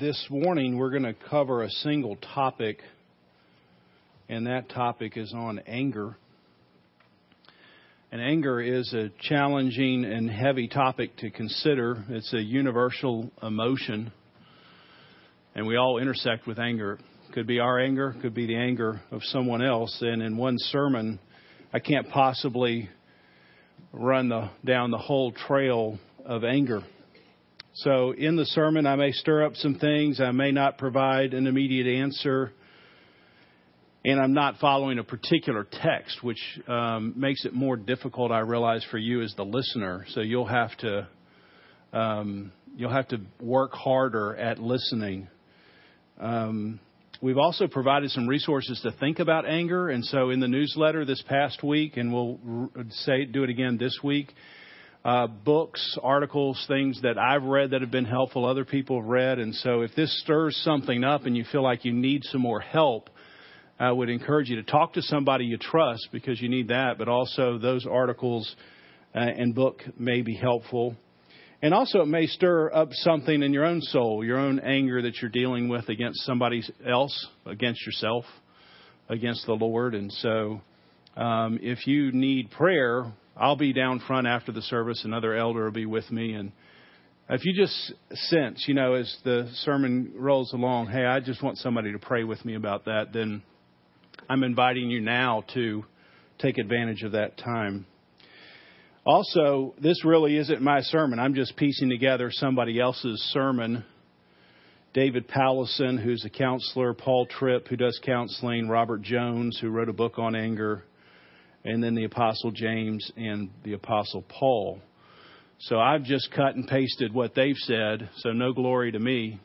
[0.00, 2.78] this morning we're going to cover a single topic,
[4.28, 6.16] and that topic is on anger.
[8.10, 12.04] And anger is a challenging and heavy topic to consider.
[12.08, 14.10] It's a universal emotion,
[15.54, 16.98] and we all intersect with anger.
[17.32, 19.96] Could be our anger, could be the anger of someone else.
[20.00, 21.20] And in one sermon,
[21.72, 22.88] I can't possibly
[23.92, 26.82] run the, down the whole trail of anger.
[27.78, 30.20] So in the sermon, I may stir up some things.
[30.20, 32.52] I may not provide an immediate answer.
[34.04, 38.86] And I'm not following a particular text, which um, makes it more difficult, I realize,
[38.92, 40.06] for you as the listener.
[40.10, 41.08] So you'll have to
[41.92, 45.26] um, you'll have to work harder at listening.
[46.20, 46.78] Um,
[47.20, 51.22] we've also provided some resources to think about anger, and so in the newsletter this
[51.28, 52.38] past week, and we'll
[52.90, 54.32] say do it again this week
[55.04, 59.38] uh, books, articles, things that I've read that have been helpful, other people have read.
[59.38, 62.60] And so if this stirs something up and you feel like you need some more
[62.60, 63.10] help,
[63.78, 67.08] I would encourage you to talk to somebody you trust because you need that, but
[67.08, 68.54] also those articles
[69.14, 70.96] uh, and book may be helpful.
[71.60, 75.16] And also, it may stir up something in your own soul, your own anger that
[75.20, 78.24] you're dealing with against somebody else, against yourself,
[79.08, 79.94] against the Lord.
[79.94, 80.60] And so,
[81.16, 85.04] um, if you need prayer, I'll be down front after the service.
[85.04, 86.34] Another elder will be with me.
[86.34, 86.52] And
[87.28, 87.92] if you just
[88.28, 92.22] sense, you know, as the sermon rolls along, hey, I just want somebody to pray
[92.22, 93.42] with me about that, then
[94.28, 95.84] I'm inviting you now to
[96.38, 97.86] take advantage of that time.
[99.06, 101.18] Also, this really isn't my sermon.
[101.18, 103.84] I'm just piecing together somebody else's sermon.
[104.94, 109.92] David Powlison, who's a counselor, Paul Tripp, who does counseling, Robert Jones, who wrote a
[109.92, 110.84] book on anger,
[111.64, 114.80] and then the Apostle James and the Apostle Paul.
[115.60, 119.40] So I've just cut and pasted what they've said, so no glory to me.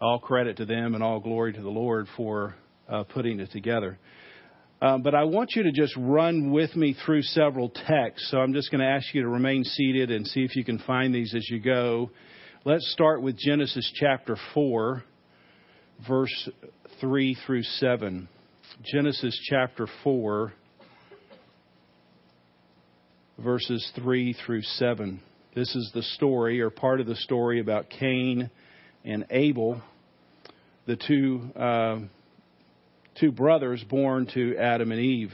[0.00, 2.54] All credit to them and all glory to the Lord for
[2.88, 3.98] uh, putting it together.
[4.80, 8.30] Uh, but I want you to just run with me through several texts.
[8.30, 10.78] So I'm just going to ask you to remain seated and see if you can
[10.80, 12.10] find these as you go.
[12.64, 15.02] Let's start with Genesis chapter 4,
[16.06, 16.48] verse
[17.00, 18.28] 3 through 7.
[18.84, 20.52] Genesis chapter 4,
[23.38, 25.20] verses 3 through 7.
[25.54, 28.50] This is the story, or part of the story, about Cain
[29.04, 29.80] and Abel,
[30.86, 31.98] the two, uh,
[33.20, 35.32] two brothers born to Adam and Eve.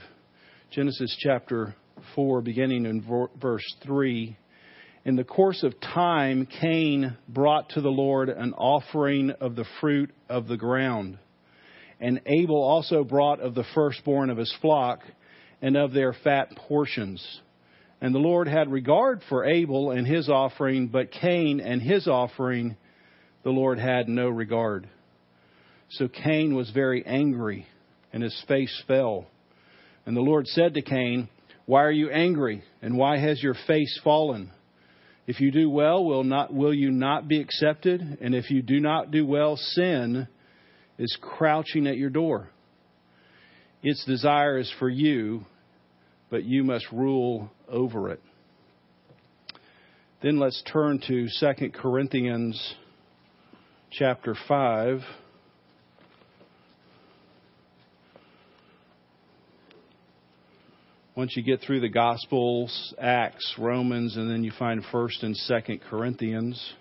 [0.70, 1.74] Genesis chapter
[2.14, 4.36] 4, beginning in verse 3.
[5.06, 10.10] In the course of time, Cain brought to the Lord an offering of the fruit
[10.28, 11.18] of the ground.
[12.00, 15.00] And Abel also brought of the firstborn of his flock
[15.62, 17.40] and of their fat portions.
[18.00, 22.76] And the Lord had regard for Abel and his offering, but Cain and his offering
[23.44, 24.88] the Lord had no regard.
[25.90, 27.66] So Cain was very angry,
[28.12, 29.26] and his face fell.
[30.06, 31.28] And the Lord said to Cain,
[31.66, 34.50] Why are you angry, and why has your face fallen?
[35.26, 38.18] If you do well, will, not, will you not be accepted?
[38.20, 40.28] And if you do not do well, sin
[40.98, 42.50] is crouching at your door.
[43.82, 45.44] Its desire is for you,
[46.30, 48.20] but you must rule over it.
[50.22, 52.74] Then let's turn to 2 Corinthians
[53.90, 55.00] chapter 5.
[61.16, 65.80] Once you get through the Gospels, Acts, Romans, and then you find 1st and 2nd
[65.82, 66.72] Corinthians,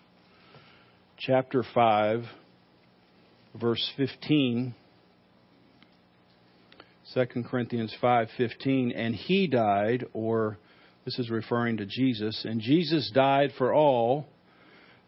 [1.19, 2.23] chapter 5,
[3.59, 4.73] verse 15.
[7.13, 10.57] 2 Corinthians 5:15 and he died or
[11.05, 14.27] this is referring to Jesus and Jesus died for all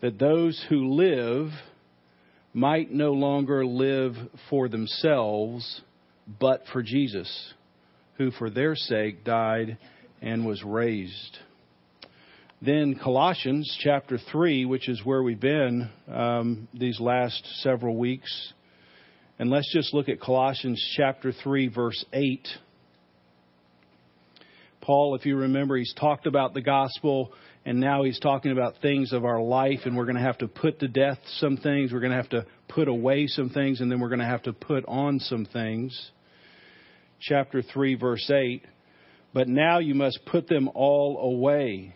[0.01, 1.49] that those who live
[2.53, 4.15] might no longer live
[4.49, 5.81] for themselves
[6.39, 7.53] but for Jesus
[8.17, 9.77] who for their sake died
[10.21, 11.37] and was raised.
[12.61, 18.53] Then Colossians chapter 3, which is where we've been um, these last several weeks,
[19.37, 22.47] and let's just look at Colossians chapter 3, verse 8.
[24.85, 27.33] Paul, if you remember, he's talked about the gospel,
[27.65, 30.47] and now he's talking about things of our life, and we're going to have to
[30.47, 33.91] put to death some things, we're going to have to put away some things, and
[33.91, 36.11] then we're going to have to put on some things.
[37.19, 38.63] Chapter 3, verse 8.
[39.33, 41.95] But now you must put them all away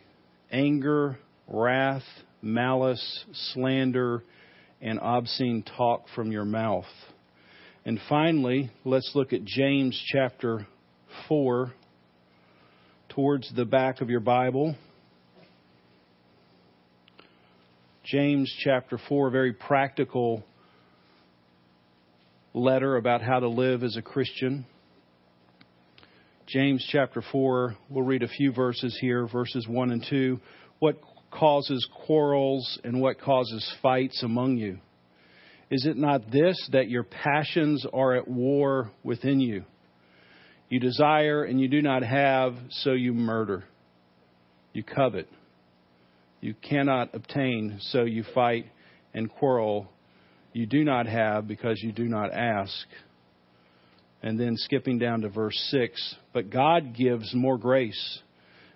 [0.52, 2.02] anger, wrath,
[2.42, 4.24] malice, slander,
[4.82, 6.90] and obscene talk from your mouth.
[7.86, 10.66] And finally, let's look at James chapter
[11.28, 11.72] 4
[13.20, 14.74] towards the back of your Bible.
[18.06, 20.42] James chapter 4, very practical
[22.54, 24.66] letter about how to live as a Christian.
[26.48, 30.40] James chapter 4, we'll read a few verses here, verses 1 and 2.
[30.80, 34.78] What causes quarrels and what causes fights among you?
[35.70, 39.66] Is it not this, that your passions are at war within you?
[40.70, 43.64] You desire and you do not have, so you murder.
[44.74, 45.28] You covet.
[46.42, 48.68] You cannot obtain, so you fight
[49.14, 49.90] and quarrel.
[50.54, 52.86] You do not have because you do not ask.
[54.22, 58.20] And then skipping down to verse 6 But God gives more grace.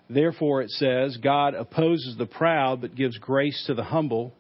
[0.10, 4.34] Therefore, it says, God opposes the proud, but gives grace to the humble.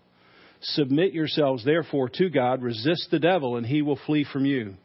[0.62, 2.62] Submit yourselves, therefore, to God.
[2.62, 4.76] Resist the devil, and he will flee from you.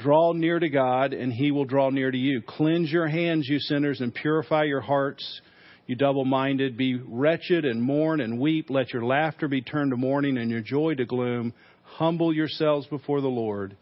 [0.00, 2.42] Draw near to God, and he will draw near to you.
[2.42, 5.40] Cleanse your hands, you sinners, and purify your hearts,
[5.86, 6.76] you double minded.
[6.76, 8.70] Be wretched and mourn and weep.
[8.70, 11.52] Let your laughter be turned to mourning and your joy to gloom.
[11.82, 13.76] Humble yourselves before the Lord,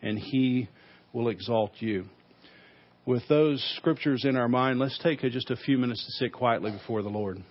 [0.00, 0.68] and he
[1.12, 2.06] will exalt you.
[3.04, 6.70] With those scriptures in our mind, let's take just a few minutes to sit quietly
[6.70, 7.42] before the Lord.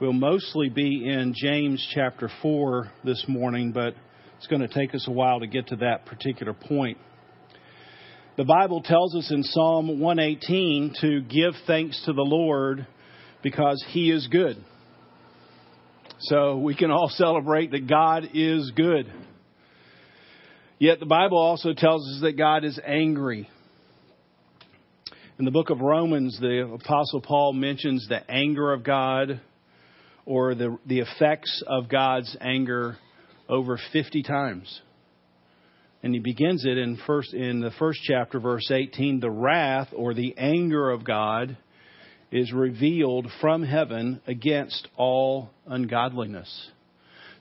[0.00, 3.94] We'll mostly be in James chapter 4 this morning, but
[4.36, 6.98] it's going to take us a while to get to that particular point.
[8.36, 12.88] The Bible tells us in Psalm 118 to give thanks to the Lord
[13.44, 14.56] because He is good.
[16.22, 19.06] So we can all celebrate that God is good.
[20.80, 23.48] Yet the Bible also tells us that God is angry.
[25.38, 29.40] In the book of Romans, the Apostle Paul mentions the anger of God
[30.26, 32.96] or the, the effects of God's anger
[33.48, 34.80] over 50 times.
[36.02, 39.20] And he begins it in first in the first chapter, verse 18.
[39.20, 41.56] The wrath or the anger of God
[42.30, 46.68] is revealed from heaven against all ungodliness.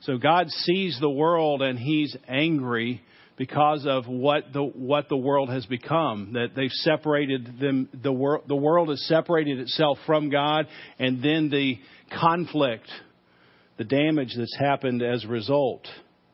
[0.02, 3.02] So God sees the world and he's angry
[3.38, 8.44] because of what the what the world has become that they've separated them the world
[8.48, 10.68] the world has separated itself from God
[11.00, 11.80] and then the
[12.20, 12.88] conflict
[13.78, 15.88] the damage that's happened as a result.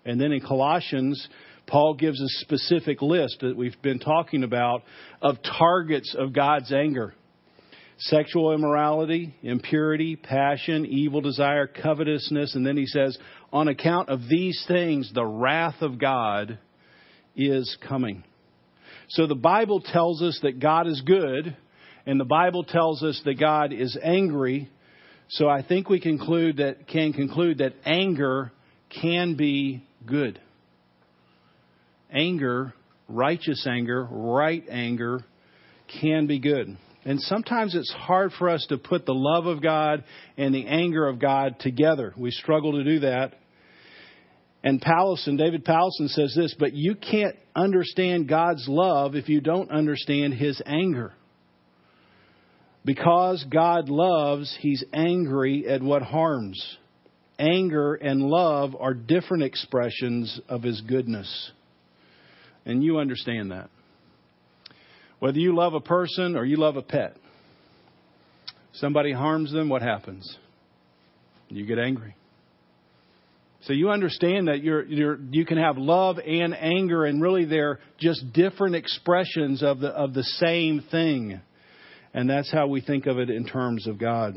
[0.04, 1.28] And then in Colossians
[1.70, 4.82] Paul gives a specific list that we've been talking about
[5.22, 7.14] of targets of God's anger.
[8.00, 13.18] Sexual immorality, impurity, passion, evil desire, covetousness, and then he says,
[13.54, 16.58] on account of these things, the wrath of God
[17.48, 18.24] is coming.
[19.10, 21.56] So the Bible tells us that God is good,
[22.06, 24.70] and the Bible tells us that God is angry.
[25.30, 28.52] So I think we conclude that can conclude that anger
[29.02, 30.40] can be good.
[32.12, 32.74] Anger,
[33.08, 35.24] righteous anger, right anger
[36.02, 36.78] can be good.
[37.06, 40.04] And sometimes it's hard for us to put the love of God
[40.38, 42.14] and the anger of God together.
[42.18, 43.36] We struggle to do that.
[44.64, 49.72] And Powlison, David Powlison says this, but you can't understand God's love if you don't
[49.72, 51.14] understand his anger.
[52.84, 56.78] Because God loves, he's angry at what harms.
[57.38, 61.52] Anger and love are different expressions of his goodness.
[62.66, 63.70] And you understand that.
[65.20, 67.16] Whether you love a person or you love a pet,
[68.74, 70.38] somebody harms them, what happens?
[71.50, 72.16] You get angry.
[73.64, 77.80] So you understand that you're, you're, you can have love and anger, and really they're
[78.00, 81.42] just different expressions of the, of the same thing.
[82.14, 84.36] And that's how we think of it in terms of God.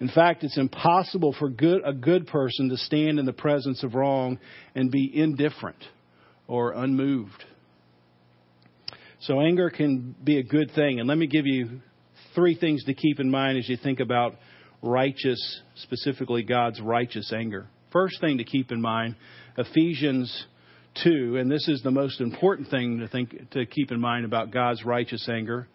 [0.00, 3.94] In fact, it's impossible for good, a good person to stand in the presence of
[3.94, 4.38] wrong
[4.74, 5.82] and be indifferent
[6.46, 7.44] or unmoved.
[9.20, 10.98] So anger can be a good thing.
[10.98, 11.80] And let me give you
[12.34, 14.34] three things to keep in mind as you think about
[14.82, 17.68] righteous, specifically God's righteous anger.
[17.92, 19.16] First thing to keep in mind,
[19.58, 20.46] Ephesians
[21.04, 24.50] 2, and this is the most important thing to think to keep in mind about
[24.50, 25.68] God's righteous anger.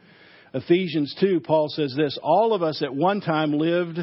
[0.54, 4.00] Ephesians 2, Paul says this All of us at one time lived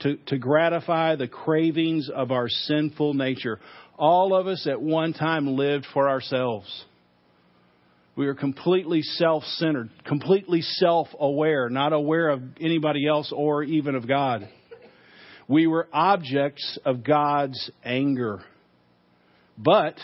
[0.00, 3.58] to, to gratify the cravings of our sinful nature.
[3.98, 6.84] All of us at one time lived for ourselves.
[8.14, 13.94] We are completely self centered, completely self aware, not aware of anybody else or even
[13.94, 14.48] of God.
[15.48, 18.42] We were objects of God's anger.
[19.56, 19.96] But,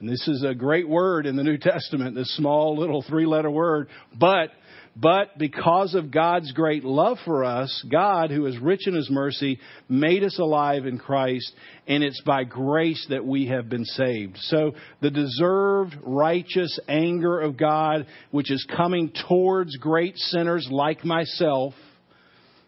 [0.00, 3.50] And this is a great word in the New Testament, this small little three letter
[3.50, 3.88] word,
[4.18, 4.50] but
[4.94, 9.58] but because of God's great love for us, God, who is rich in his mercy,
[9.88, 11.50] made us alive in Christ,
[11.86, 14.36] and it's by grace that we have been saved.
[14.38, 21.72] So the deserved righteous anger of God, which is coming towards great sinners like myself,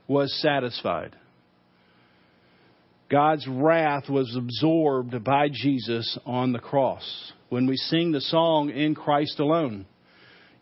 [0.08, 1.14] was satisfied.
[3.10, 7.32] God's wrath was absorbed by Jesus on the cross.
[7.48, 9.86] When we sing the song, In Christ Alone,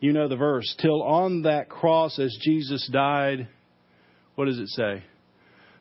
[0.00, 0.74] you know the verse.
[0.80, 3.48] Till on that cross, as Jesus died,
[4.34, 5.04] what does it say?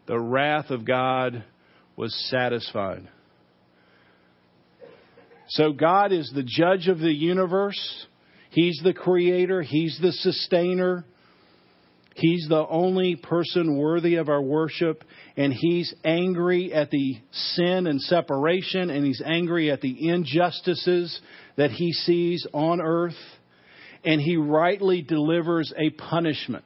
[0.05, 1.43] The wrath of God
[1.95, 3.07] was satisfied.
[5.49, 8.05] So God is the judge of the universe.
[8.51, 9.61] He's the creator.
[9.61, 11.05] He's the sustainer.
[12.15, 15.03] He's the only person worthy of our worship.
[15.37, 18.89] And he's angry at the sin and separation.
[18.89, 21.19] And he's angry at the injustices
[21.57, 23.15] that he sees on earth
[24.03, 26.65] and he rightly delivers a punishment.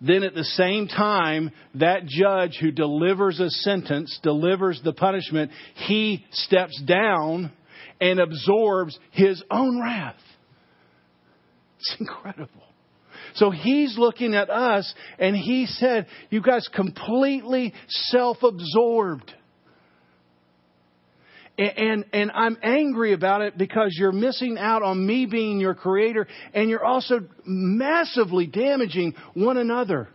[0.00, 5.50] Then at the same time, that judge who delivers a sentence, delivers the punishment,
[5.86, 7.52] he steps down
[8.00, 10.16] and absorbs his own wrath.
[11.78, 12.63] It's incredible.
[13.34, 19.32] So he's looking at us and he said, You guys completely self absorbed.
[21.56, 26.26] And, and I'm angry about it because you're missing out on me being your creator
[26.52, 30.08] and you're also massively damaging one another.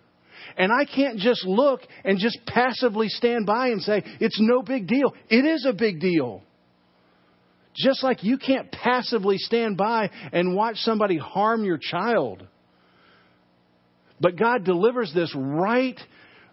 [0.57, 4.87] And I can't just look and just passively stand by and say, it's no big
[4.87, 5.13] deal.
[5.29, 6.43] It is a big deal.
[7.73, 12.45] Just like you can't passively stand by and watch somebody harm your child.
[14.19, 15.99] But God delivers this right,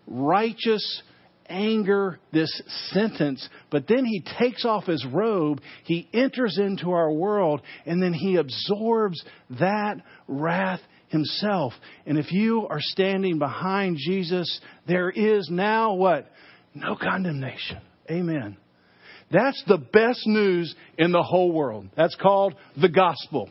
[0.07, 1.03] righteous,
[1.49, 2.51] anger, this
[2.93, 8.13] sentence, but then he takes off his robe, he enters into our world, and then
[8.13, 9.23] he absorbs
[9.59, 9.97] that
[10.27, 11.73] wrath himself.
[12.05, 16.31] And if you are standing behind Jesus, there is now what?
[16.75, 17.79] No condemnation.
[18.11, 18.57] Amen.
[19.31, 21.89] That's the best news in the whole world.
[21.97, 23.51] That's called the gospel.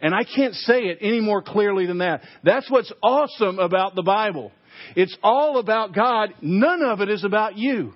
[0.00, 2.22] And I can't say it any more clearly than that.
[2.44, 4.52] That's what's awesome about the Bible.
[4.94, 6.34] It's all about God.
[6.42, 7.94] None of it is about you.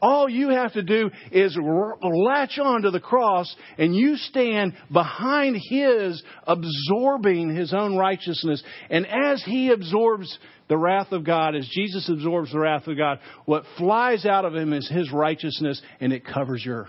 [0.00, 5.56] All you have to do is latch on to the cross and you stand behind
[5.68, 8.62] His, absorbing His own righteousness.
[8.90, 10.38] And as He absorbs
[10.68, 14.54] the wrath of God, as Jesus absorbs the wrath of God, what flies out of
[14.54, 16.88] Him is His righteousness and it covers your,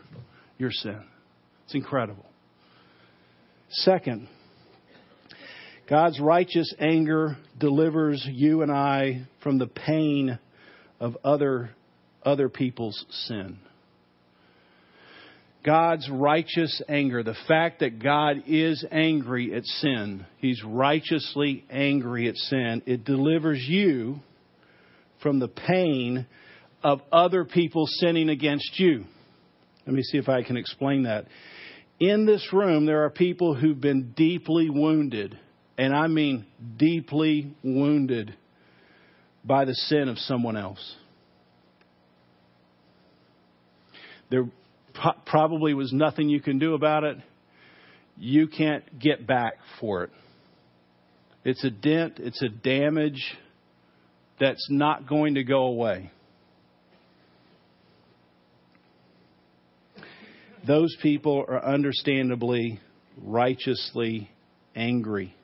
[0.60, 1.02] your sin.
[1.66, 2.29] It's incredible.
[3.72, 4.28] Second,
[5.88, 10.40] God's righteous anger delivers you and I from the pain
[11.00, 11.72] of other,
[12.24, 13.60] other people's sin.
[15.64, 22.36] God's righteous anger, the fact that God is angry at sin, He's righteously angry at
[22.38, 24.20] sin, it delivers you
[25.22, 26.26] from the pain
[26.82, 29.04] of other people sinning against you.
[29.86, 31.26] Let me see if I can explain that.
[32.00, 35.38] In this room, there are people who've been deeply wounded
[35.78, 36.46] and I mean
[36.78, 38.36] deeply wounded
[39.44, 40.96] by the sin of someone else.
[44.30, 44.46] There
[45.26, 47.18] probably was nothing you can do about it.
[48.18, 50.10] You can't get back for it.
[51.46, 53.38] It's a dent, it's a damage
[54.40, 56.12] that's not going to go away.
[60.70, 62.80] Those people are understandably,
[63.18, 64.30] righteously
[64.76, 65.36] angry.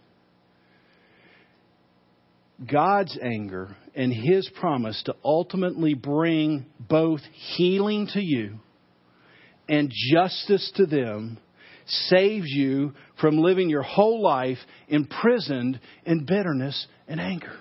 [2.71, 7.21] God's anger and His promise to ultimately bring both
[7.57, 8.59] healing to you
[9.67, 11.39] and justice to them
[11.87, 17.57] saves you from living your whole life imprisoned in bitterness and anger.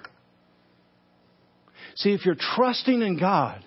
[1.97, 3.65] See, if you're trusting in God,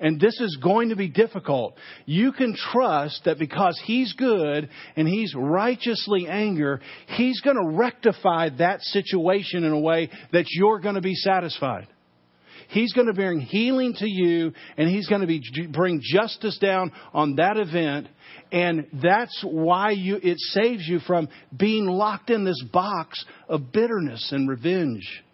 [0.00, 1.74] and this is going to be difficult.
[2.06, 6.78] You can trust that because He's good and He's righteously angry,
[7.16, 11.88] He's going to rectify that situation in a way that you're going to be satisfied.
[12.68, 16.92] He's going to bring healing to you and He's going to be, bring justice down
[17.12, 18.08] on that event.
[18.52, 24.30] And that's why you, it saves you from being locked in this box of bitterness
[24.32, 25.24] and revenge.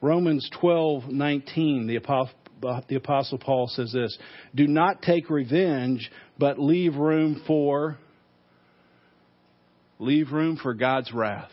[0.00, 1.96] Romans 12:19 the
[2.60, 4.16] the Apostle Paul says this
[4.54, 7.98] Do not take revenge, but leave room for
[9.98, 11.50] leave room for God's wrath.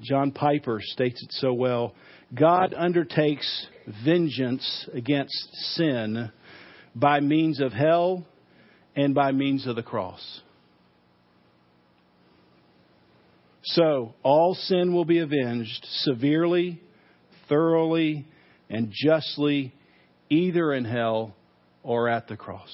[0.00, 1.94] John Piper states it so well.
[2.34, 3.66] God undertakes
[4.04, 6.30] vengeance against sin
[6.94, 8.24] by means of hell,
[8.96, 10.40] and by means of the cross.
[13.64, 16.80] So, all sin will be avenged severely,
[17.48, 18.26] thoroughly,
[18.68, 19.72] and justly,
[20.30, 21.34] either in hell
[21.82, 22.70] or at the cross.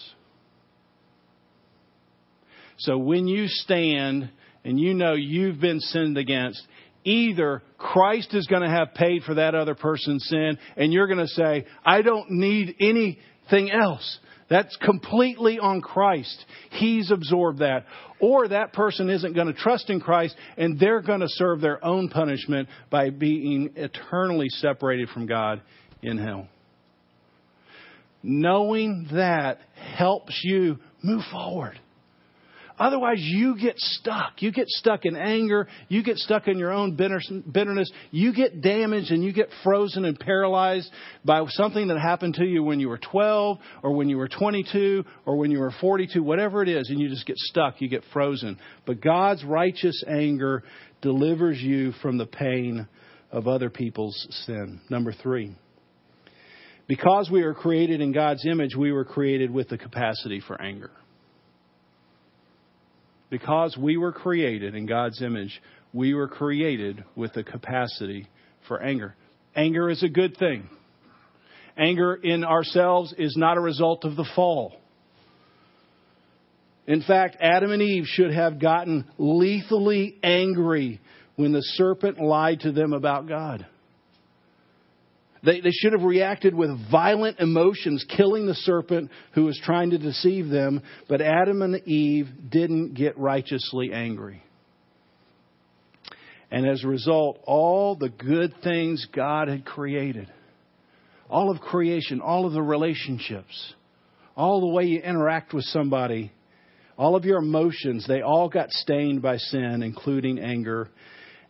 [2.79, 4.31] So, when you stand
[4.65, 6.63] and you know you've been sinned against,
[7.05, 11.19] either Christ is going to have paid for that other person's sin, and you're going
[11.19, 14.19] to say, I don't need anything else.
[14.51, 16.45] That's completely on Christ.
[16.73, 17.85] He's absorbed that.
[18.19, 21.83] Or that person isn't going to trust in Christ and they're going to serve their
[21.85, 25.63] own punishment by being eternally separated from God
[26.03, 26.49] in hell.
[28.23, 31.79] Knowing that helps you move forward.
[32.81, 34.41] Otherwise, you get stuck.
[34.41, 35.69] You get stuck in anger.
[35.89, 37.93] You get stuck in your own bitterness.
[38.11, 40.91] You get damaged and you get frozen and paralyzed
[41.23, 45.05] by something that happened to you when you were 12 or when you were 22
[45.27, 47.83] or when you were 42, whatever it is, and you just get stuck.
[47.83, 48.59] You get frozen.
[48.87, 50.63] But God's righteous anger
[51.03, 52.89] delivers you from the pain
[53.31, 54.81] of other people's sin.
[54.89, 55.55] Number three.
[56.91, 60.91] Because we are created in God's image, we were created with the capacity for anger
[63.31, 68.27] because we were created in God's image, we were created with the capacity
[68.67, 69.15] for anger.
[69.55, 70.69] Anger is a good thing.
[71.77, 74.75] Anger in ourselves is not a result of the fall.
[76.89, 81.01] In fact, Adam and Eve should have gotten lethally angry
[81.37, 83.65] when the serpent lied to them about God.
[85.43, 89.99] They, they should have reacted with violent emotions, killing the serpent who was trying to
[89.99, 94.43] deceive them, but Adam and Eve didn't get righteously angry.
[96.51, 100.31] And as a result, all the good things God had created,
[101.31, 103.75] all of creation, all of the relationships,
[104.37, 106.33] all the way you interact with somebody,
[106.99, 110.91] all of your emotions, they all got stained by sin, including anger.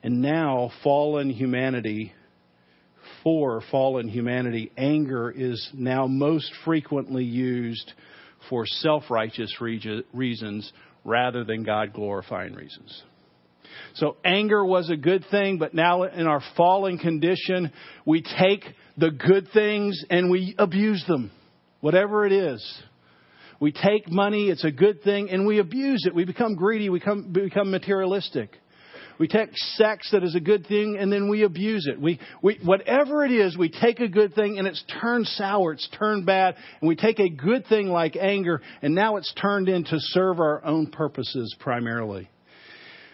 [0.03, 2.13] And now, fallen humanity
[3.23, 7.93] for fallen humanity, anger is now most frequently used
[8.49, 10.73] for self righteous reasons
[11.05, 13.03] rather than God glorifying reasons.
[13.95, 17.73] So anger was a good thing, but now in our fallen condition,
[18.05, 18.65] we take
[18.97, 21.31] the good things and we abuse them,
[21.81, 22.83] whatever it is.
[23.59, 26.15] We take money, it's a good thing, and we abuse it.
[26.15, 28.57] We become greedy, we become, become materialistic.
[29.21, 32.01] We take sex that is a good thing and then we abuse it.
[32.01, 35.87] We, we, whatever it is, we take a good thing and it's turned sour, it's
[35.99, 39.97] turned bad, and we take a good thing like anger and now it's turned into
[39.99, 42.31] serve our own purposes primarily.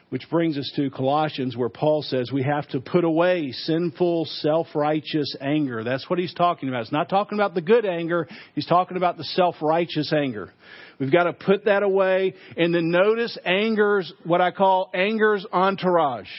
[0.09, 4.69] Which brings us to Colossians, where Paul says we have to put away sinful, self
[4.73, 5.83] righteous anger.
[5.83, 6.85] That's what he's talking about.
[6.85, 10.53] He's not talking about the good anger, he's talking about the self righteous anger.
[11.01, 12.35] We've got to put that away.
[12.57, 16.31] And then notice anger's, what I call anger's entourage.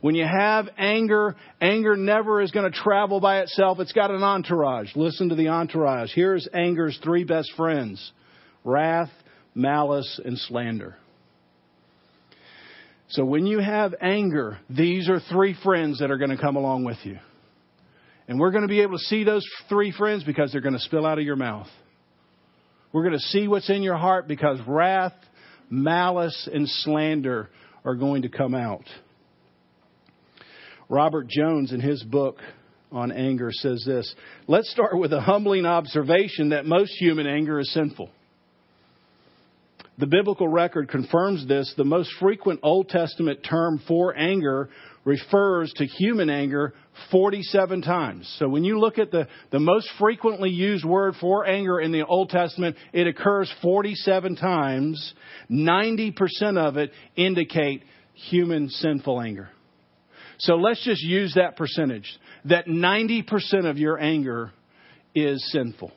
[0.00, 3.80] When you have anger, anger never is going to travel by itself.
[3.80, 4.94] It's got an entourage.
[4.96, 6.10] Listen to the entourage.
[6.14, 8.12] Here's anger's three best friends
[8.64, 9.08] wrath,
[9.54, 10.96] malice, and slander.
[13.08, 16.84] So when you have anger, these are three friends that are going to come along
[16.84, 17.18] with you.
[18.26, 20.80] And we're going to be able to see those three friends because they're going to
[20.80, 21.68] spill out of your mouth.
[22.92, 25.12] We're going to see what's in your heart because wrath,
[25.68, 27.50] malice, and slander
[27.84, 28.84] are going to come out.
[30.88, 32.38] Robert Jones, in his book
[32.92, 34.14] on anger, says this
[34.46, 38.10] Let's start with a humbling observation that most human anger is sinful.
[39.96, 41.72] The biblical record confirms this.
[41.76, 44.68] The most frequent Old Testament term for anger
[45.04, 46.74] refers to human anger
[47.12, 48.34] 47 times.
[48.38, 52.04] So when you look at the, the most frequently used word for anger in the
[52.04, 55.14] Old Testament, it occurs 47 times.
[55.48, 56.14] 90%
[56.58, 59.50] of it indicate human sinful anger.
[60.38, 62.10] So let's just use that percentage
[62.46, 64.52] that 90% of your anger
[65.14, 65.92] is sinful.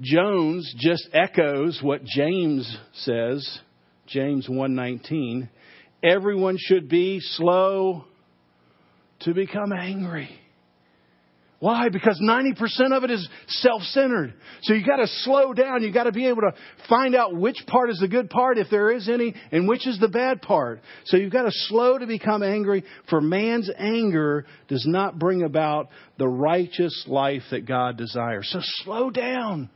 [0.00, 3.60] Jones just echoes what James says,
[4.06, 5.48] James 1:19,
[6.02, 8.04] everyone should be slow
[9.20, 10.30] to become angry.
[11.60, 11.88] Why?
[11.88, 14.34] Because 90% of it is self-centered.
[14.62, 15.82] So you gotta slow down.
[15.82, 16.52] You gotta be able to
[16.88, 19.98] find out which part is the good part, if there is any, and which is
[19.98, 20.80] the bad part.
[21.06, 26.28] So you've gotta slow to become angry, for man's anger does not bring about the
[26.28, 28.48] righteous life that God desires.
[28.52, 29.68] So slow down.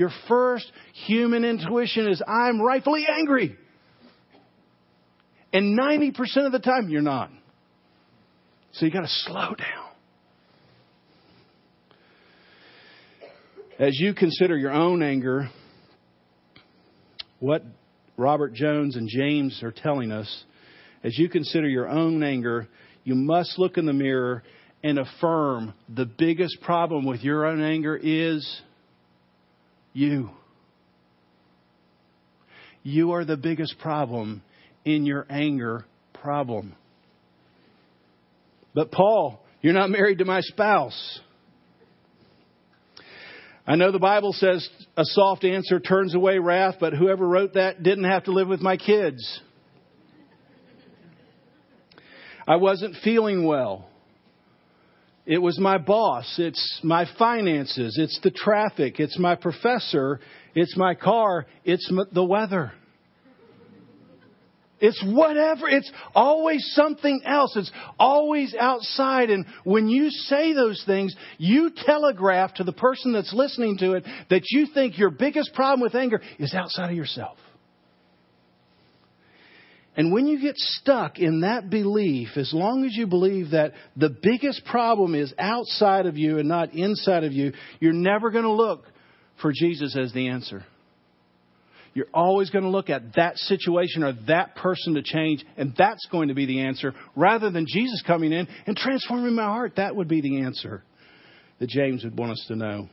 [0.00, 0.64] Your first
[1.06, 3.54] human intuition is, I'm rightfully angry.
[5.52, 7.30] And 90% of the time, you're not.
[8.72, 9.90] So you got to slow down.
[13.78, 15.50] As you consider your own anger,
[17.38, 17.62] what
[18.16, 20.44] Robert Jones and James are telling us,
[21.04, 22.68] as you consider your own anger,
[23.04, 24.44] you must look in the mirror
[24.82, 28.62] and affirm the biggest problem with your own anger is
[29.92, 30.30] you.
[32.82, 34.42] You are the biggest problem
[34.84, 36.74] in your anger problem.
[38.74, 41.20] But Paul, you're not married to my spouse.
[43.66, 47.82] I know the Bible says a soft answer turns away wrath, but whoever wrote that
[47.82, 49.40] didn't have to live with my kids.
[52.48, 53.89] I wasn't feeling well.
[55.30, 56.34] It was my boss.
[56.38, 57.96] It's my finances.
[58.00, 58.98] It's the traffic.
[58.98, 60.18] It's my professor.
[60.56, 61.46] It's my car.
[61.64, 62.72] It's the weather.
[64.80, 65.68] It's whatever.
[65.68, 67.54] It's always something else.
[67.54, 69.30] It's always outside.
[69.30, 74.04] And when you say those things, you telegraph to the person that's listening to it
[74.30, 77.38] that you think your biggest problem with anger is outside of yourself.
[80.00, 84.08] And when you get stuck in that belief, as long as you believe that the
[84.08, 88.50] biggest problem is outside of you and not inside of you, you're never going to
[88.50, 88.86] look
[89.42, 90.64] for Jesus as the answer.
[91.92, 96.08] You're always going to look at that situation or that person to change, and that's
[96.10, 99.74] going to be the answer, rather than Jesus coming in and transforming my heart.
[99.76, 100.82] That would be the answer
[101.58, 102.88] that James would want us to know.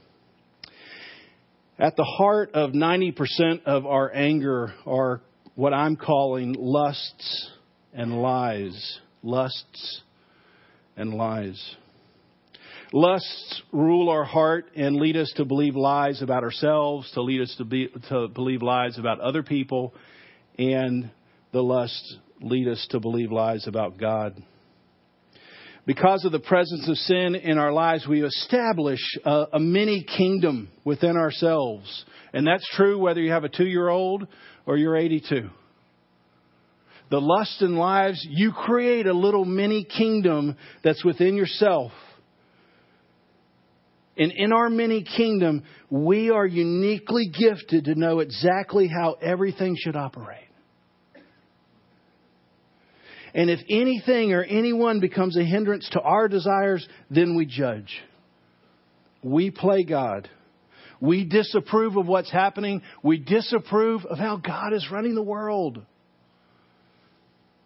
[1.80, 5.22] At the heart of 90% of our anger are
[5.58, 7.50] what I'm calling lusts
[7.92, 9.00] and lies.
[9.24, 10.02] Lusts
[10.96, 11.76] and lies.
[12.94, 17.56] Lusts rule our heart and lead us to believe lies about ourselves, to lead us
[17.58, 19.96] to, be, to believe lies about other people,
[20.60, 21.10] and
[21.52, 24.42] the lusts lead us to believe lies about God.
[25.88, 30.68] Because of the presence of sin in our lives, we establish a, a mini kingdom
[30.84, 32.06] within ourselves.
[32.34, 34.28] And that's true whether you have a two year old
[34.68, 35.50] or you're 82
[37.10, 41.94] the lust and lives, you create a little mini kingdom that's within yourself.
[44.18, 49.96] And in our mini kingdom, we are uniquely gifted to know exactly how everything should
[49.96, 50.47] operate.
[53.34, 58.02] And if anything or anyone becomes a hindrance to our desires, then we judge.
[59.24, 60.30] We play God.
[61.00, 62.82] We disapprove of what's happening.
[63.04, 65.82] We disapprove of how God is running the world.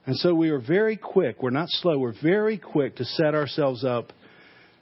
[0.06, 3.86] And so we are very quick, we're not slow, we're very quick to set ourselves
[3.86, 4.12] up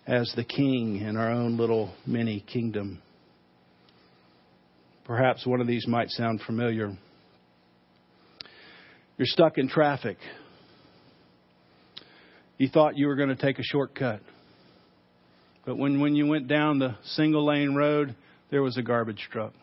[0.07, 3.01] as the king in our own little mini kingdom.
[5.03, 6.97] Perhaps one of these might sound familiar.
[9.17, 10.17] You're stuck in traffic.
[12.59, 14.19] You thought you were going to take a shortcut.
[15.65, 18.15] But when, when you went down the single lane road,
[18.51, 19.53] there was a garbage truck.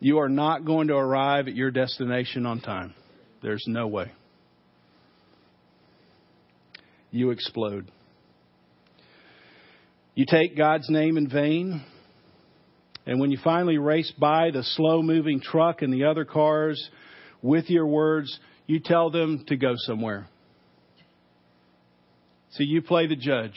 [0.00, 2.94] You are not going to arrive at your destination on time.
[3.42, 4.10] There's no way
[7.10, 7.90] you explode.
[10.14, 11.84] You take God's name in vain,
[13.04, 16.90] and when you finally race by the slow moving truck and the other cars
[17.42, 20.26] with your words, you tell them to go somewhere.
[22.50, 23.54] So you play the judge.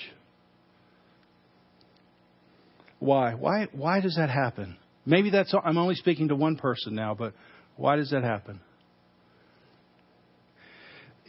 [3.00, 3.34] Why?
[3.34, 4.78] Why why does that happen?
[5.06, 7.34] Maybe that's I'm only speaking to one person now, but
[7.78, 8.60] why does that happen?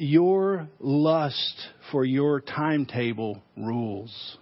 [0.01, 4.39] your lust for your timetable rules.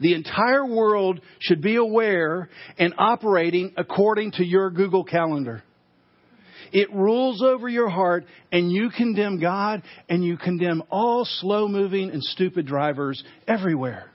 [0.00, 5.62] The entire world should be aware and operating according to your Google Calendar.
[6.72, 12.10] It rules over your heart, and you condemn God and you condemn all slow moving
[12.10, 14.10] and stupid drivers everywhere.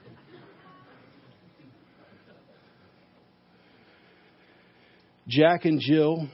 [5.28, 6.28] Jack and Jill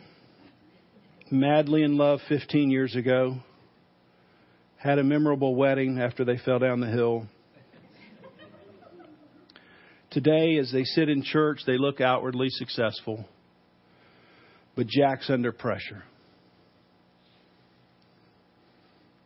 [1.32, 3.38] madly in love 15 years ago,
[4.78, 7.28] had a memorable wedding after they fell down the hill.
[10.12, 13.26] Today, as they sit in church, they look outwardly successful,
[14.76, 16.04] but Jack's under pressure.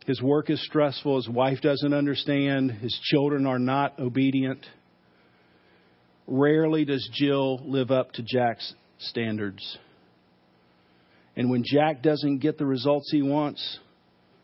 [0.06, 1.16] His work is stressful.
[1.16, 2.70] His wife doesn't understand.
[2.70, 4.64] His children are not obedient.
[6.26, 9.78] Rarely does Jill live up to Jack's standards.
[11.36, 13.78] And when Jack doesn't get the results he wants,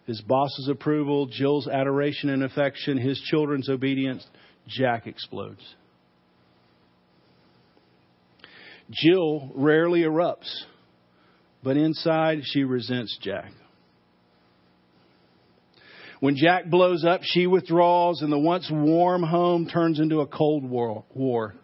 [0.06, 4.26] his boss's approval, Jill's adoration and affection, his children's obedience,
[4.66, 5.62] Jack explodes.
[8.90, 10.50] Jill rarely erupts,
[11.62, 13.52] but inside she resents Jack.
[16.20, 20.64] When Jack blows up, she withdraws, and the once warm home turns into a cold
[20.64, 21.54] war.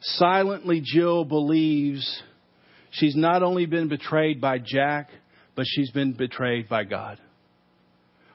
[0.00, 2.22] Silently, Jill believes
[2.92, 5.10] she's not only been betrayed by Jack,
[5.56, 7.18] but she's been betrayed by God.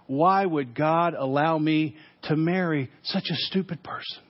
[0.07, 4.23] Why would God allow me to marry such a stupid person?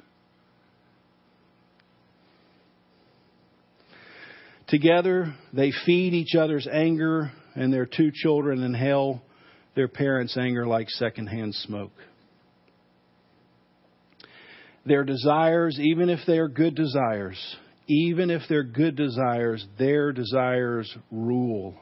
[4.72, 9.22] Together, they feed each other's anger, and their two children inhale
[9.76, 11.92] their parents' anger like secondhand smoke.
[14.86, 17.38] Their desires, even if they are good desires,
[17.90, 21.76] even if they're good desires, their desires rule.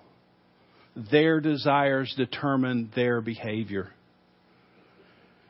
[1.12, 3.94] Their desires determine their behavior.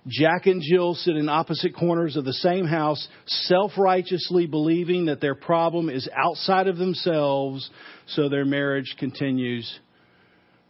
[0.07, 5.21] Jack and Jill sit in opposite corners of the same house, self righteously believing that
[5.21, 7.69] their problem is outside of themselves,
[8.07, 9.79] so their marriage continues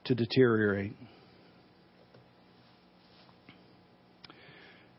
[0.06, 0.94] to deteriorate.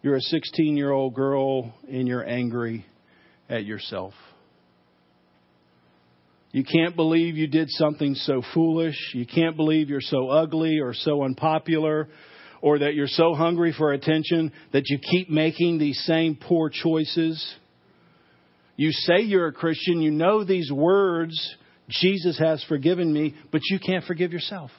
[0.02, 2.86] You're a 16 year old girl and you're angry
[3.48, 4.14] at yourself.
[6.52, 8.96] You can't believe you did something so foolish.
[9.14, 12.08] You can't believe you're so ugly or so unpopular
[12.62, 17.54] or that you're so hungry for attention that you keep making these same poor choices.
[18.76, 21.56] You say you're a Christian, you know these words,
[21.88, 24.70] Jesus has forgiven me, but you can't forgive yourself.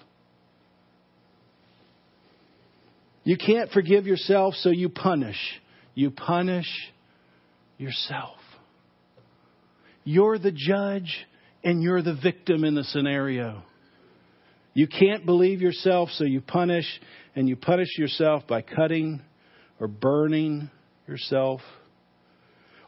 [3.24, 5.38] You can't forgive yourself, so you punish.
[5.94, 6.68] You punish
[7.78, 8.38] yourself.
[10.04, 11.28] You're the judge
[11.64, 13.64] and you're the victim in the scenario.
[14.74, 16.86] You can't believe yourself, so you punish,
[17.36, 19.22] and you punish yourself by cutting
[19.80, 20.70] or burning
[21.08, 21.62] yourself.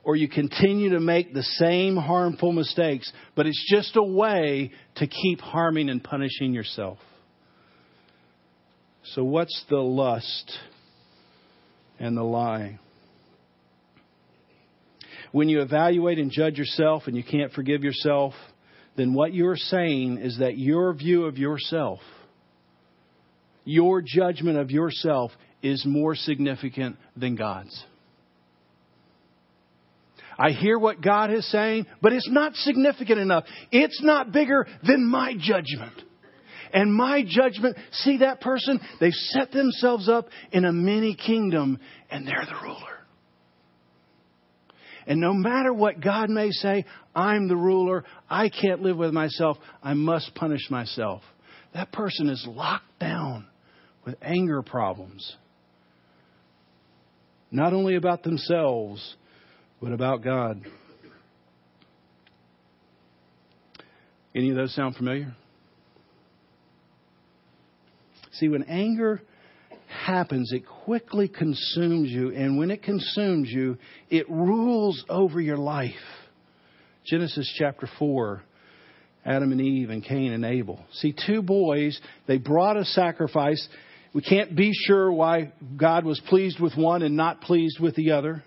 [0.03, 5.07] Or you continue to make the same harmful mistakes, but it's just a way to
[5.07, 6.97] keep harming and punishing yourself.
[9.13, 10.51] So, what's the lust
[11.99, 12.79] and the lie?
[15.31, 18.33] When you evaluate and judge yourself and you can't forgive yourself,
[18.95, 21.99] then what you're saying is that your view of yourself,
[23.65, 27.85] your judgment of yourself, is more significant than God's.
[30.37, 33.45] I hear what God is saying, but it's not significant enough.
[33.71, 35.93] It's not bigger than my judgment.
[36.73, 38.79] And my judgment, see that person?
[38.99, 41.79] They've set themselves up in a mini kingdom
[42.09, 42.92] and they're the ruler.
[45.05, 46.85] And no matter what God may say,
[47.15, 48.05] I'm the ruler.
[48.29, 49.57] I can't live with myself.
[49.81, 51.21] I must punish myself.
[51.73, 53.45] That person is locked down
[54.05, 55.35] with anger problems.
[57.51, 59.15] Not only about themselves,
[59.81, 60.61] but about God.
[64.35, 65.35] Any of those sound familiar?
[68.33, 69.21] See, when anger
[70.03, 73.77] happens, it quickly consumes you, and when it consumes you,
[74.09, 75.93] it rules over your life.
[77.05, 78.43] Genesis chapter 4,
[79.25, 80.83] Adam and Eve and Cain and Abel.
[80.93, 83.67] See, two boys, they brought a sacrifice.
[84.13, 88.11] We can't be sure why God was pleased with one and not pleased with the
[88.11, 88.43] other.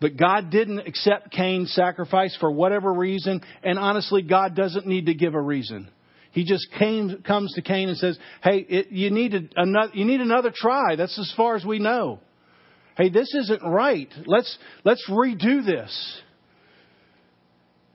[0.00, 5.14] But God didn't accept Cain's sacrifice for whatever reason, and honestly, God doesn't need to
[5.14, 5.90] give a reason.
[6.32, 10.20] He just came, comes to Cain and says, Hey, it, you, need another, you need
[10.20, 10.96] another try.
[10.96, 12.20] That's as far as we know.
[12.96, 14.12] Hey, this isn't right.
[14.26, 16.20] Let's, let's redo this.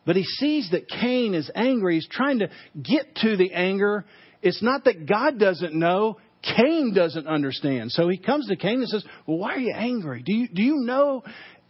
[0.06, 1.96] But he sees that Cain is angry.
[1.96, 2.50] He's trying to
[2.82, 4.06] get to the anger.
[4.42, 7.92] It's not that God doesn't know, Cain doesn't understand.
[7.92, 10.24] So he comes to Cain and says, Well, why are you angry?
[10.24, 11.24] Do you, do you know,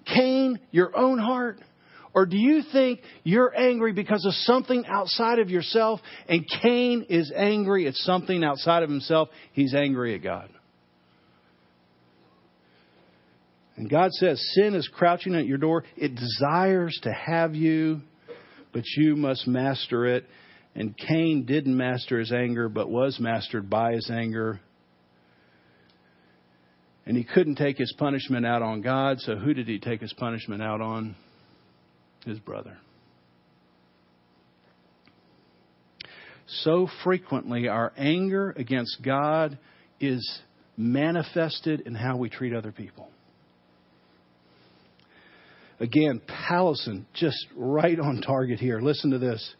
[0.06, 1.60] Cain, your own heart?
[2.13, 7.32] Or do you think you're angry because of something outside of yourself and Cain is
[7.36, 9.30] angry at something outside of himself?
[9.54, 10.49] He's angry at God.
[13.76, 15.84] And God says, Sin is crouching at your door.
[15.97, 18.02] It desires to have you,
[18.71, 20.26] but you must master it.
[20.76, 24.60] And Cain didn't master his anger, but was mastered by his anger.
[27.06, 30.13] And he couldn't take his punishment out on God, so who did he take his
[30.13, 31.15] punishment out on?
[32.25, 32.77] His brother.
[36.47, 39.57] So frequently, our anger against God
[39.99, 40.39] is
[40.77, 43.09] manifested in how we treat other people.
[45.79, 48.79] Again, Powlison, just right on target here.
[48.79, 49.55] Listen to this.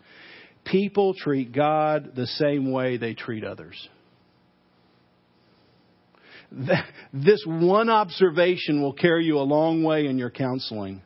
[0.65, 3.89] People treat God the same way they treat others.
[7.12, 11.02] This one observation will carry you a long way in your counseling.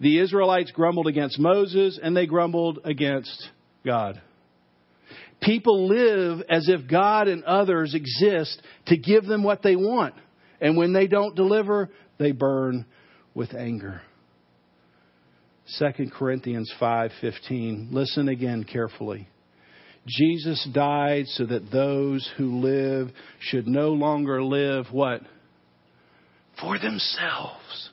[0.00, 3.48] The Israelites grumbled against Moses and they grumbled against
[3.84, 4.20] God.
[5.40, 10.14] People live as if God and others exist to give them what they want.
[10.60, 12.86] And when they don't deliver, they burn
[13.34, 14.02] with anger.
[15.78, 17.92] 2 Corinthians 5:15.
[17.92, 19.28] Listen again carefully.
[20.06, 25.20] Jesus died so that those who live should no longer live what?
[26.60, 27.90] For themselves.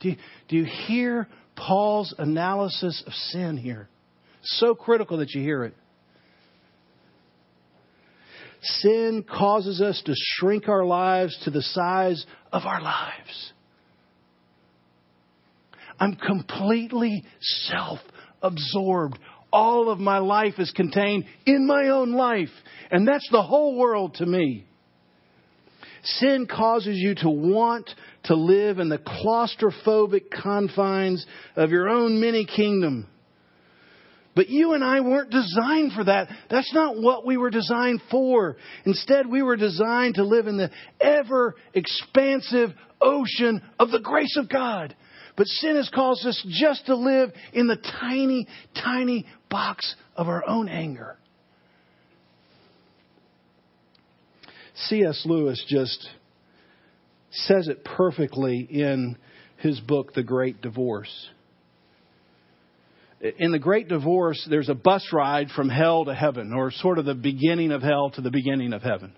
[0.00, 0.16] Do you,
[0.48, 3.88] do you hear Paul's analysis of sin here?
[4.42, 5.74] So critical that you hear it.
[8.62, 13.52] Sin causes us to shrink our lives to the size of our lives.
[15.98, 17.24] I'm completely
[17.68, 17.98] self
[18.42, 19.18] absorbed.
[19.52, 22.50] All of my life is contained in my own life.
[22.90, 24.64] And that's the whole world to me.
[26.02, 27.90] Sin causes you to want
[28.24, 31.24] to live in the claustrophobic confines
[31.56, 33.06] of your own mini kingdom.
[34.34, 36.28] But you and I weren't designed for that.
[36.48, 38.56] That's not what we were designed for.
[38.84, 44.48] Instead, we were designed to live in the ever expansive ocean of the grace of
[44.48, 44.94] God.
[45.36, 50.46] But sin has caused us just to live in the tiny, tiny box of our
[50.46, 51.16] own anger.
[54.74, 55.22] C.S.
[55.26, 56.08] Lewis just
[57.30, 59.16] says it perfectly in
[59.58, 61.28] his book, The Great Divorce.
[63.38, 67.04] In The Great Divorce, there's a bus ride from hell to heaven, or sort of
[67.04, 69.12] the beginning of hell to the beginning of heaven.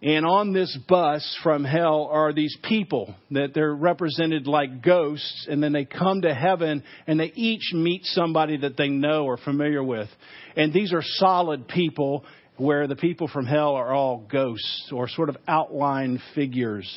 [0.00, 5.60] And on this bus from hell are these people that they're represented like ghosts, and
[5.60, 9.82] then they come to heaven and they each meet somebody that they know or familiar
[9.82, 10.08] with.
[10.56, 12.24] And these are solid people,
[12.58, 16.92] where the people from hell are all ghosts or sort of outline figures.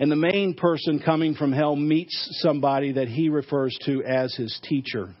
[0.00, 4.58] And the main person coming from hell meets somebody that he refers to as his
[4.64, 5.14] teacher.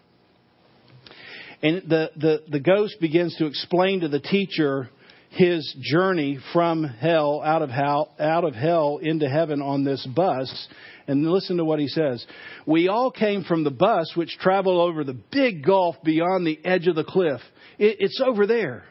[1.62, 4.88] And the, the, the ghost begins to explain to the teacher
[5.30, 10.68] his journey from hell out of hell out of hell into heaven on this bus
[11.06, 12.24] and listen to what he says
[12.64, 16.86] we all came from the bus which traveled over the big gulf beyond the edge
[16.86, 17.42] of the cliff
[17.78, 18.84] it, it's over there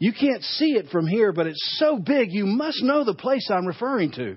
[0.00, 3.48] you can't see it from here but it's so big you must know the place
[3.48, 4.36] i'm referring to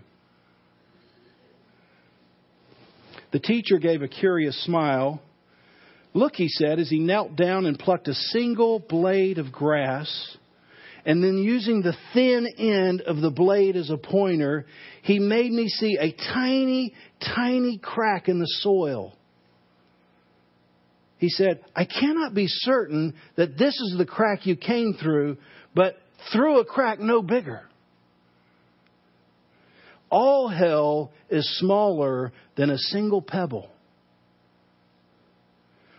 [3.31, 5.19] the teacher gave a curious smile
[6.13, 10.37] look he said as he knelt down and plucked a single blade of grass
[11.05, 14.65] and then using the thin end of the blade as a pointer,
[15.01, 16.93] he made me see a tiny,
[17.35, 19.13] tiny crack in the soil.
[21.23, 25.37] He said, I cannot be certain that this is the crack you came through,
[25.73, 25.95] but
[26.33, 27.61] through a crack no bigger.
[30.09, 33.69] All hell is smaller than a single pebble.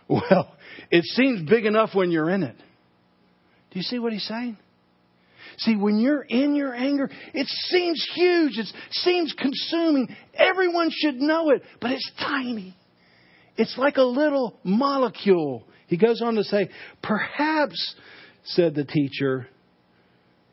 [0.07, 0.55] Well,
[0.91, 2.55] it seems big enough when you're in it.
[2.55, 4.55] Do you see what he's saying?
[5.57, 8.59] See, when you're in your anger, it seems huge.
[8.59, 10.15] It seems consuming.
[10.35, 12.75] Everyone should know it, but it's tiny.
[13.57, 15.63] It's like a little molecule.
[15.87, 16.69] He goes on to say,
[17.01, 17.95] perhaps,
[18.43, 19.47] said the teacher,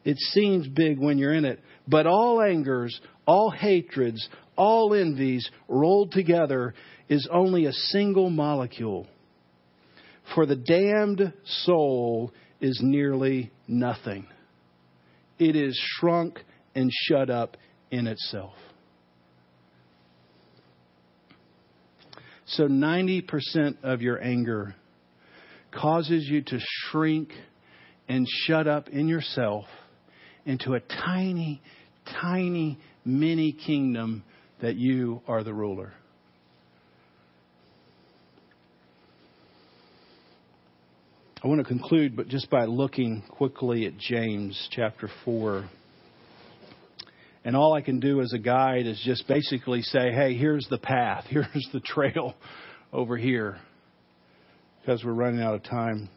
[0.05, 6.13] it seems big when you're in it, but all angers, all hatreds, all envies rolled
[6.13, 6.75] together
[7.09, 9.07] is only a single molecule.
[10.35, 14.27] For the damned soul is nearly nothing
[15.43, 16.39] it is shrunk
[16.75, 17.57] and shut up
[17.91, 18.55] in itself.
[22.53, 24.75] So 90% of your anger
[25.71, 27.31] causes you to shrink
[28.09, 29.65] and shut up in yourself
[30.45, 31.63] into a tiny,
[32.21, 34.23] tiny mini kingdom
[34.61, 35.95] that you are the ruler.
[41.43, 45.71] I want to conclude, but just by looking quickly at James chapter 4.
[47.45, 50.79] And all I can do as a guide is just basically say, hey, here's the
[50.79, 52.35] path, here's the trail
[52.93, 53.59] over here,
[54.81, 56.09] because we're running out of time.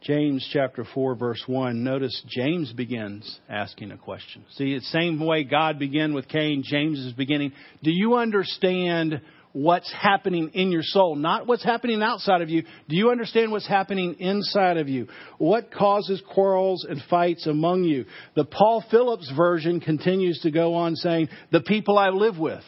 [0.00, 1.82] James chapter 4, verse 1.
[1.82, 4.44] Notice James begins asking a question.
[4.52, 7.52] See, the same way God began with Cain, James is beginning.
[7.82, 9.20] Do you understand
[9.58, 12.62] what's happening in your soul, not what's happening outside of you.
[12.88, 15.08] Do you understand what's happening inside of you?
[15.38, 18.04] What causes quarrels and fights among you?
[18.36, 22.62] The Paul Phillips version continues to go on saying, the people I live with.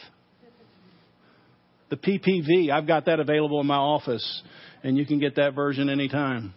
[1.90, 4.42] The PPV, I've got that available in my office,
[4.82, 6.54] and you can get that version anytime.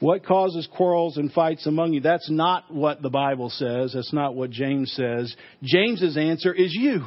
[0.00, 2.02] What causes quarrels and fights among you?
[2.02, 3.92] That's not what the Bible says.
[3.94, 5.34] That's not what James says.
[5.62, 7.04] James's answer is you.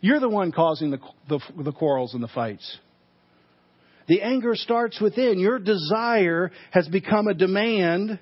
[0.00, 0.98] You're the one causing the,
[1.28, 2.78] the, the quarrels and the fights.
[4.08, 5.38] The anger starts within.
[5.38, 8.18] Your desire has become a demand,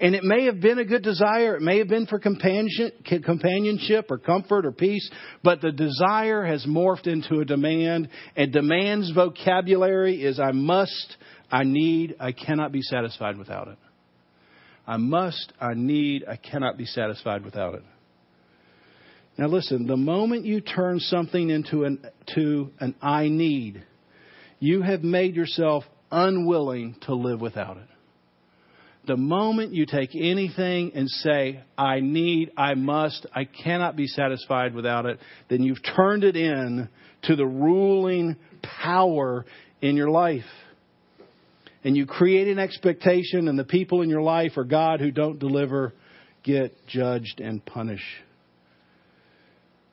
[0.00, 1.56] And it may have been a good desire.
[1.56, 5.08] It may have been for companionship or comfort or peace,
[5.44, 8.08] but the desire has morphed into a demand.
[8.34, 11.16] And demand's vocabulary is I must,
[11.50, 13.78] I need, I cannot be satisfied without it.
[14.86, 17.84] I must, I need, I cannot be satisfied without it.
[19.38, 22.04] Now listen, the moment you turn something into an,
[22.34, 23.84] to an I need,
[24.58, 27.86] you have made yourself unwilling to live without it.
[29.06, 34.74] The moment you take anything and say, I need, I must, I cannot be satisfied
[34.74, 35.18] without it,
[35.48, 36.88] then you've turned it in
[37.22, 39.46] to the ruling power
[39.80, 40.44] in your life.
[41.82, 45.38] And you create an expectation, and the people in your life or God who don't
[45.38, 45.94] deliver
[46.42, 48.04] get judged and punished.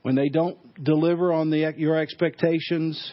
[0.08, 3.12] When they don't deliver on the, your expectations,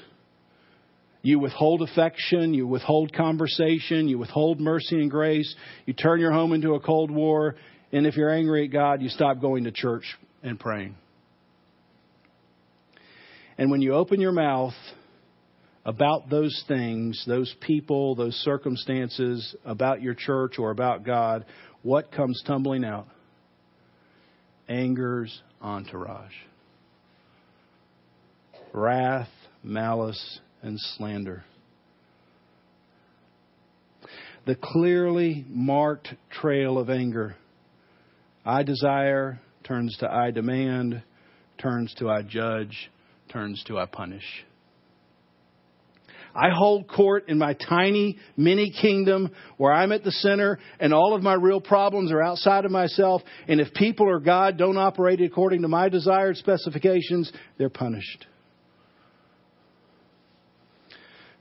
[1.22, 6.52] you withhold affection, you withhold conversation, you withhold mercy and grace, you turn your home
[6.52, 7.56] into a cold war,
[7.90, 10.04] and if you're angry at God, you stop going to church
[10.44, 10.94] and praying.
[13.58, 14.74] And when you open your mouth
[15.84, 21.44] about those things, those people, those circumstances, about your church or about God,
[21.82, 23.08] what comes tumbling out?
[24.68, 26.30] Anger's entourage.
[28.74, 29.28] Wrath,
[29.62, 31.44] malice, and slander.
[34.46, 37.36] The clearly marked trail of anger.
[38.44, 41.02] I desire turns to I demand,
[41.56, 42.90] turns to I judge,
[43.32, 44.44] turns to I punish.
[46.34, 51.14] I hold court in my tiny mini kingdom where I'm at the center and all
[51.14, 53.22] of my real problems are outside of myself.
[53.46, 58.26] And if people or God don't operate according to my desired specifications, they're punished.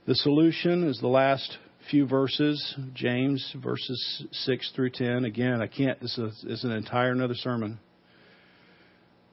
[0.06, 1.56] The solution is the last
[1.90, 5.24] few verses, James verses 6 through 10.
[5.24, 7.78] Again, I can't, this is, is an entire another sermon.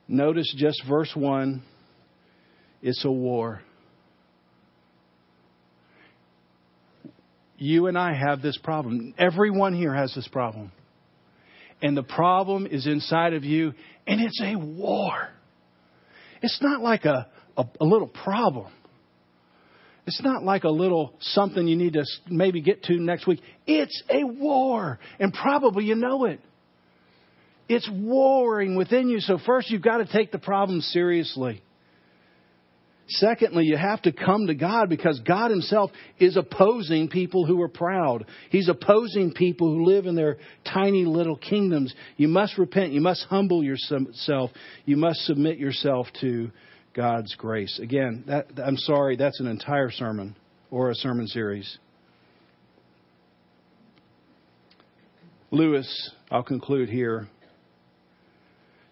[0.07, 1.61] Notice just verse 1
[2.82, 3.61] it's a war.
[7.57, 9.13] You and I have this problem.
[9.19, 10.72] Everyone here has this problem.
[11.82, 13.74] And the problem is inside of you,
[14.07, 15.30] and it's a war.
[16.41, 18.72] It's not like a, a, a little problem.
[20.12, 23.39] It's not like a little something you need to maybe get to next week.
[23.66, 24.99] It's a war.
[25.20, 26.41] And probably you know it.
[27.70, 29.22] It's warring within you.
[29.22, 31.64] So, first, you've got to take the problem seriously.
[33.07, 37.70] Secondly, you have to come to God because God Himself is opposing people who are
[37.70, 38.26] proud.
[38.49, 40.39] He's opposing people who live in their
[40.74, 41.95] tiny little kingdoms.
[42.18, 42.91] You must repent.
[42.91, 44.51] You must humble yourself.
[44.84, 46.51] You must submit yourself to
[46.93, 47.79] God's grace.
[47.81, 50.35] Again, that, I'm sorry, that's an entire sermon
[50.69, 51.77] or a sermon series.
[55.51, 57.27] Lewis, I'll conclude here.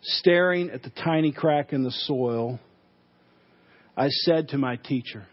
[0.01, 2.59] Staring at the tiny crack in the soil,
[3.97, 5.25] I said to my teacher,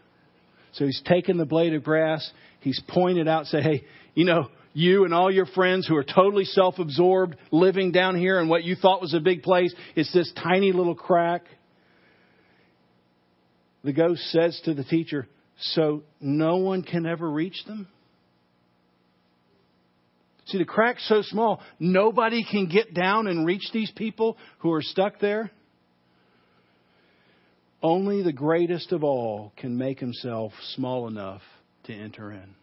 [0.72, 2.28] so he's taken the blade of grass,
[2.60, 6.44] he's pointed out, say, hey, you know, you and all your friends who are totally
[6.44, 10.32] self absorbed, living down here in what you thought was a big place, it's this
[10.36, 11.44] tiny little crack
[13.86, 15.28] the ghost says to the teacher,
[15.60, 17.86] So no one can ever reach them?
[20.46, 24.82] See, the crack's so small, nobody can get down and reach these people who are
[24.82, 25.52] stuck there.
[27.80, 31.42] Only the greatest of all can make himself small enough
[31.84, 32.54] to enter in.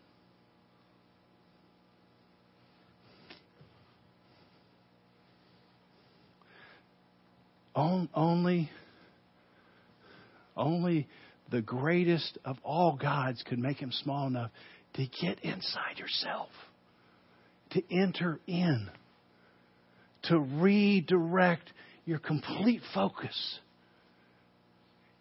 [7.76, 8.69] Only
[10.55, 11.07] only
[11.51, 14.51] the greatest of all gods could make him small enough
[14.95, 16.49] to get inside yourself,
[17.71, 18.89] to enter in,
[20.23, 21.71] to redirect
[22.05, 23.59] your complete focus.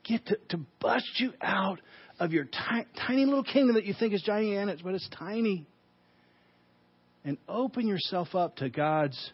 [0.05, 1.81] Get to, to bust you out
[2.19, 5.67] of your ti- tiny little kingdom that you think is gigantic, but it's tiny.
[7.25, 9.33] And open yourself up to God's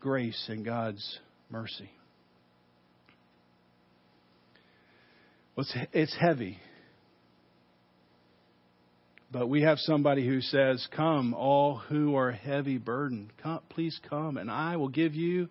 [0.00, 1.18] grace and God's
[1.50, 1.90] mercy.
[5.56, 6.58] Well, it's heavy.
[9.30, 14.36] But we have somebody who says, Come, all who are heavy burdened, come, please come,
[14.36, 15.48] and I will give you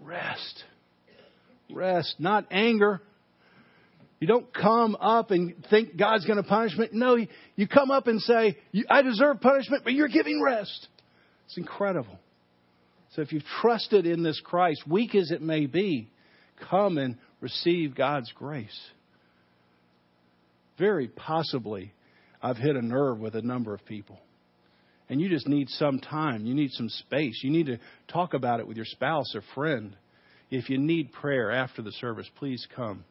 [0.00, 0.64] rest.
[1.72, 3.00] Rest, not anger.
[4.20, 6.88] You don't come up and think God's going to punish me.
[6.92, 7.16] No,
[7.56, 8.56] you come up and say,
[8.88, 10.88] I deserve punishment, but you're giving rest.
[11.46, 12.18] It's incredible.
[13.14, 16.10] So if you've trusted in this Christ, weak as it may be,
[16.70, 18.80] come and receive God's grace.
[20.78, 21.92] Very possibly,
[22.42, 24.18] I've hit a nerve with a number of people.
[25.10, 27.78] and you just need some time, you need some space, you need to
[28.08, 29.94] talk about it with your spouse or friend.
[30.50, 33.04] If you need prayer after the service, please come.